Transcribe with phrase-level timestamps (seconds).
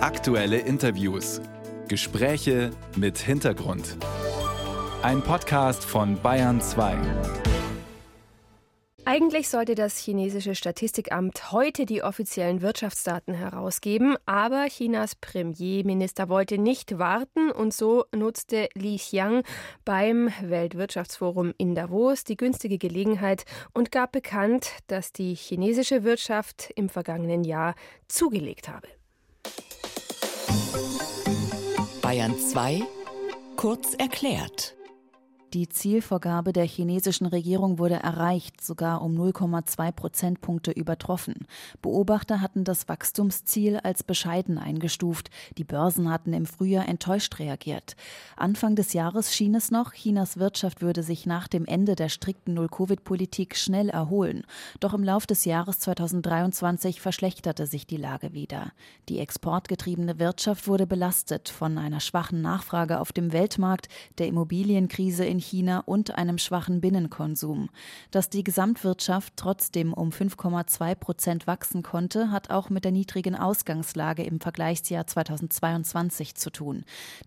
[0.00, 1.40] Aktuelle Interviews.
[1.88, 3.96] Gespräche mit Hintergrund.
[5.02, 6.96] Ein Podcast von Bayern 2.
[9.04, 17.00] Eigentlich sollte das chinesische Statistikamt heute die offiziellen Wirtschaftsdaten herausgeben, aber Chinas Premierminister wollte nicht
[17.00, 19.42] warten und so nutzte Li Xiang
[19.84, 26.88] beim Weltwirtschaftsforum in Davos die günstige Gelegenheit und gab bekannt, dass die chinesische Wirtschaft im
[26.88, 27.74] vergangenen Jahr
[28.06, 28.86] zugelegt habe.
[32.02, 32.82] Bayern 2
[33.56, 34.77] kurz erklärt.
[35.54, 41.46] Die Zielvorgabe der chinesischen Regierung wurde erreicht, sogar um 0,2 Prozentpunkte übertroffen.
[41.80, 45.30] Beobachter hatten das Wachstumsziel als bescheiden eingestuft.
[45.56, 47.96] Die Börsen hatten im Frühjahr enttäuscht reagiert.
[48.36, 52.52] Anfang des Jahres schien es noch, Chinas Wirtschaft würde sich nach dem Ende der strikten
[52.52, 54.44] Null-Covid-Politik schnell erholen.
[54.80, 58.72] Doch im Lauf des Jahres 2023 verschlechterte sich die Lage wieder.
[59.08, 65.37] Die exportgetriebene Wirtschaft wurde belastet von einer schwachen Nachfrage auf dem Weltmarkt, der Immobilienkrise in
[65.38, 67.68] in China und einem schwachen Binnenkonsum.
[68.10, 74.24] Dass die Gesamtwirtschaft trotzdem um 5,2 Prozent wachsen konnte, hat auch mit der niedrigen Ausgangslage
[74.24, 76.84] im Vergleichsjahr 2022 zu tun.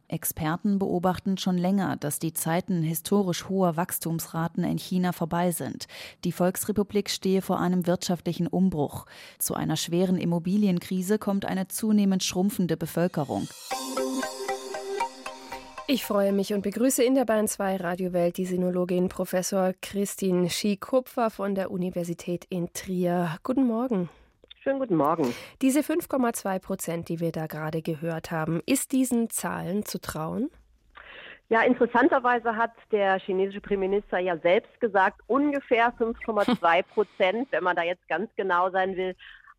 [0.10, 5.88] Experten beobachten schon länger, dass die Zeiten historisch hoher Wachstumsraten in China vorbei sind.
[6.26, 9.06] Die Volksrepublik stehe vor einem wirtschaftlichen Umbruch.
[9.40, 13.48] Zu einer schweren Immobilienkrise kommt eine zunehmend schrumpfende Bevölkerung.
[15.94, 21.30] Ich freue mich und begrüße in der Bayern 2 Radiowelt die Sinologin Professor Christine Schie-Kupfer
[21.30, 23.36] von der Universität in Trier.
[23.44, 24.08] Guten Morgen.
[24.64, 25.36] Schönen guten Morgen.
[25.62, 30.50] Diese 5,2 Prozent, die wir da gerade gehört haben, ist diesen Zahlen zu trauen?
[31.50, 37.84] Ja, interessanterweise hat der chinesische Premierminister ja selbst gesagt, ungefähr 5,2 Prozent, wenn man da
[37.84, 39.14] jetzt ganz genau sein will.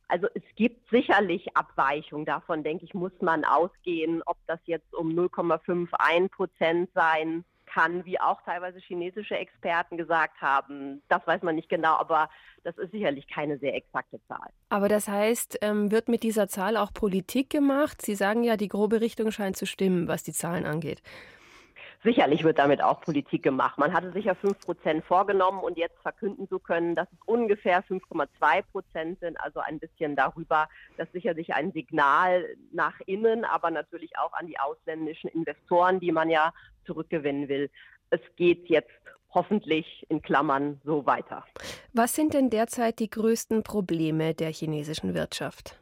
[0.09, 5.09] Also es gibt sicherlich Abweichungen davon, denke ich, muss man ausgehen, ob das jetzt um
[5.11, 11.03] 0,51 Prozent sein kann, wie auch teilweise chinesische Experten gesagt haben.
[11.09, 12.29] Das weiß man nicht genau, aber
[12.65, 14.51] das ist sicherlich keine sehr exakte Zahl.
[14.69, 18.03] Aber das heißt, ähm, wird mit dieser Zahl auch Politik gemacht?
[18.03, 21.03] Sie sagen ja, die grobe Richtung scheint zu stimmen, was die Zahlen angeht.
[22.05, 23.79] Sicherlich wird damit auch Politik gemacht.
[23.79, 27.85] Man hatte sich ja 5 Prozent vorgenommen und jetzt verkünden zu können, dass es ungefähr
[27.85, 30.69] 5,2 Prozent sind, also ein bisschen darüber.
[30.97, 36.11] Das ist sicherlich ein Signal nach innen, aber natürlich auch an die ausländischen Investoren, die
[36.11, 36.53] man ja
[36.87, 37.71] zurückgewinnen will.
[38.11, 38.91] Es geht jetzt
[39.33, 41.45] hoffentlich in Klammern so weiter.
[41.93, 45.82] Was sind denn derzeit die größten Probleme der chinesischen Wirtschaft?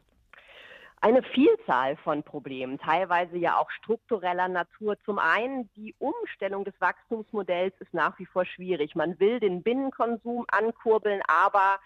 [1.01, 4.97] Eine Vielzahl von Problemen, teilweise ja auch struktureller Natur.
[5.03, 8.95] Zum einen die Umstellung des Wachstumsmodells ist nach wie vor schwierig.
[8.95, 11.79] Man will den Binnenkonsum ankurbeln, aber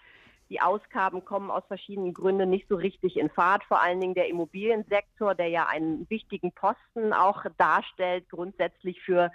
[0.50, 3.64] die Ausgaben kommen aus verschiedenen Gründen nicht so richtig in Fahrt.
[3.64, 9.32] Vor allen Dingen der Immobiliensektor, der ja einen wichtigen Posten auch darstellt, grundsätzlich für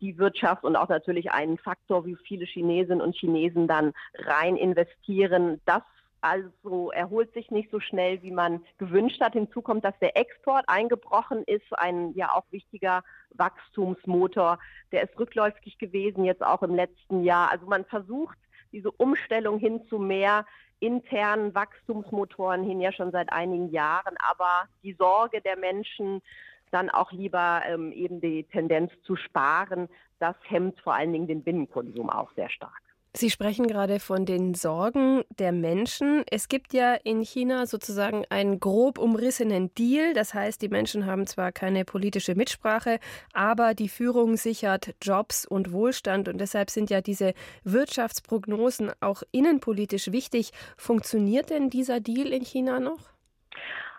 [0.00, 5.60] die Wirtschaft und auch natürlich einen Faktor, wie viele Chinesinnen und Chinesen dann rein investieren.
[5.66, 5.82] Das
[6.24, 9.34] also erholt sich nicht so schnell, wie man gewünscht hat.
[9.34, 13.02] Hinzu kommt, dass der Export eingebrochen ist, ein ja auch wichtiger
[13.34, 14.58] Wachstumsmotor.
[14.90, 17.50] Der ist rückläufig gewesen, jetzt auch im letzten Jahr.
[17.50, 18.38] Also man versucht,
[18.72, 20.46] diese Umstellung hin zu mehr
[20.80, 24.16] internen Wachstumsmotoren hin ja schon seit einigen Jahren.
[24.18, 26.22] Aber die Sorge der Menschen,
[26.70, 31.44] dann auch lieber ähm, eben die Tendenz zu sparen, das hemmt vor allen Dingen den
[31.44, 32.82] Binnenkonsum auch sehr stark.
[33.16, 36.24] Sie sprechen gerade von den Sorgen der Menschen.
[36.32, 40.14] Es gibt ja in China sozusagen einen grob umrissenen Deal.
[40.14, 42.98] Das heißt, die Menschen haben zwar keine politische Mitsprache,
[43.32, 46.28] aber die Führung sichert Jobs und Wohlstand.
[46.28, 50.50] Und deshalb sind ja diese Wirtschaftsprognosen auch innenpolitisch wichtig.
[50.76, 52.98] Funktioniert denn dieser Deal in China noch?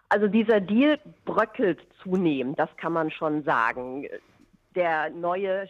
[0.09, 4.07] Also dieser Deal bröckelt zunehmend, das kann man schon sagen.
[4.75, 5.69] Der neue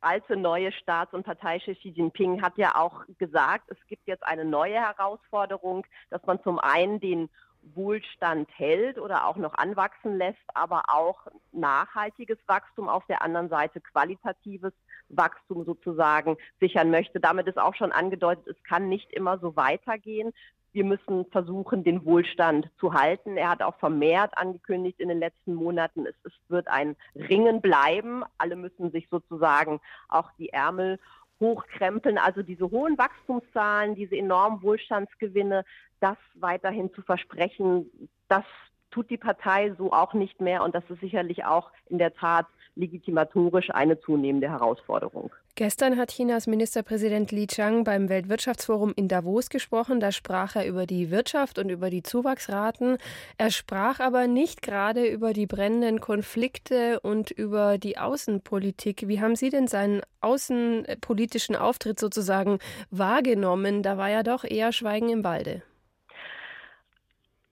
[0.00, 4.44] alte neue Staats- und Parteichef Xi Jinping hat ja auch gesagt, es gibt jetzt eine
[4.44, 7.28] neue Herausforderung, dass man zum einen den
[7.74, 13.80] Wohlstand hält oder auch noch anwachsen lässt, aber auch nachhaltiges Wachstum, auf der anderen Seite
[13.80, 14.72] qualitatives
[15.08, 17.20] Wachstum sozusagen sichern möchte.
[17.20, 20.32] Damit ist auch schon angedeutet, es kann nicht immer so weitergehen
[20.76, 23.38] wir müssen versuchen, den Wohlstand zu halten.
[23.38, 28.22] Er hat auch vermehrt angekündigt in den letzten Monaten, es, es wird ein Ringen bleiben.
[28.36, 31.00] Alle müssen sich sozusagen auch die Ärmel
[31.40, 32.18] hochkrempeln.
[32.18, 35.64] Also diese hohen Wachstumszahlen, diese enormen Wohlstandsgewinne,
[36.00, 37.90] das weiterhin zu versprechen,
[38.28, 38.44] das
[38.90, 42.46] tut die Partei so auch nicht mehr und das ist sicherlich auch in der Tat
[42.76, 45.30] legitimatorisch eine zunehmende Herausforderung.
[45.54, 50.00] Gestern hat Chinas Ministerpräsident Li Chang beim Weltwirtschaftsforum in Davos gesprochen.
[50.00, 52.98] Da sprach er über die Wirtschaft und über die Zuwachsraten.
[53.38, 59.08] Er sprach aber nicht gerade über die brennenden Konflikte und über die Außenpolitik.
[59.08, 62.58] Wie haben Sie denn seinen außenpolitischen Auftritt sozusagen
[62.90, 63.82] wahrgenommen?
[63.82, 65.62] Da war ja doch eher Schweigen im Walde.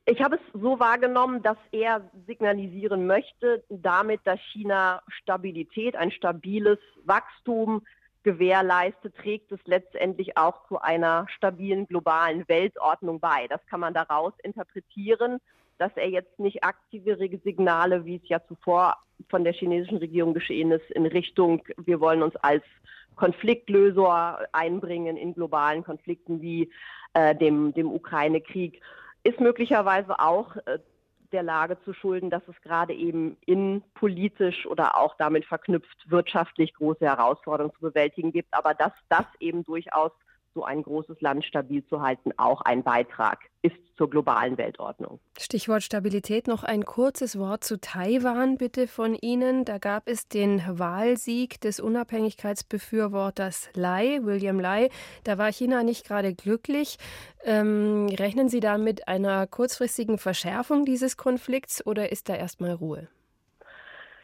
[0.06, 6.78] Ich habe es so wahrgenommen, dass er signalisieren möchte, damit, dass China Stabilität, ein stabiles
[7.04, 7.82] Wachstum
[8.22, 13.46] gewährleistet, trägt es letztendlich auch zu einer stabilen globalen Weltordnung bei.
[13.48, 15.38] Das kann man daraus interpretieren,
[15.78, 18.98] dass er jetzt nicht aktivere Signale, wie es ja zuvor
[19.30, 22.62] von der chinesischen Regierung geschehen ist, in Richtung, wir wollen uns als
[23.16, 26.70] Konfliktlöser einbringen in globalen Konflikten wie
[27.14, 28.82] äh, dem, dem Ukraine-Krieg
[29.24, 30.78] ist möglicherweise auch äh,
[31.32, 37.04] der Lage zu schulden, dass es gerade eben innenpolitisch oder auch damit verknüpft wirtschaftlich große
[37.04, 40.12] Herausforderungen zu bewältigen gibt, aber dass das eben durchaus
[40.54, 45.20] so ein großes Land stabil zu halten, auch ein Beitrag ist zur globalen Weltordnung.
[45.38, 46.48] Stichwort Stabilität.
[46.48, 49.64] Noch ein kurzes Wort zu Taiwan bitte von Ihnen.
[49.64, 54.90] Da gab es den Wahlsieg des Unabhängigkeitsbefürworters Lai, William Lai.
[55.24, 56.98] Da war China nicht gerade glücklich.
[57.44, 63.08] Ähm, rechnen Sie da mit einer kurzfristigen Verschärfung dieses Konflikts oder ist da erstmal Ruhe?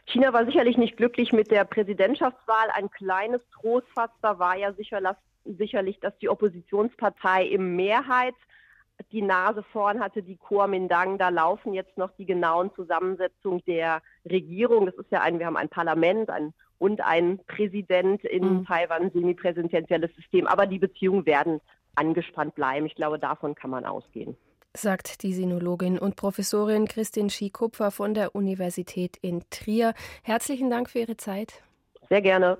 [0.07, 2.71] China war sicherlich nicht glücklich mit der Präsidentschaftswahl.
[2.73, 5.01] Ein kleines Trostfass da war ja sicher,
[5.45, 8.35] sicherlich, dass die Oppositionspartei im Mehrheit
[9.13, 11.19] die Nase vorn hatte, die Kuomintang.
[11.19, 14.87] Da laufen jetzt noch die genauen Zusammensetzungen der Regierung.
[14.87, 18.65] Das ist ja ein, wir haben ein Parlament ein, und ein Präsident in mhm.
[18.65, 20.47] Taiwan, semipräsidentielles System.
[20.47, 21.61] Aber die Beziehungen werden
[21.95, 22.87] angespannt bleiben.
[22.87, 24.37] Ich glaube, davon kann man ausgehen.
[24.75, 29.95] Sagt die Sinologin und Professorin Christin Schiekupfer von der Universität in Trier.
[30.23, 31.63] Herzlichen Dank für Ihre Zeit.
[32.09, 32.57] Sehr gerne.